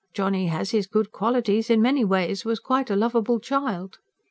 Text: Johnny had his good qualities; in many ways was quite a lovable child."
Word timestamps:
Johnny 0.13 0.47
had 0.47 0.69
his 0.69 0.87
good 0.87 1.11
qualities; 1.11 1.69
in 1.69 1.79
many 1.79 2.03
ways 2.03 2.43
was 2.43 2.59
quite 2.59 2.89
a 2.89 2.95
lovable 2.95 3.39
child." 3.39 3.99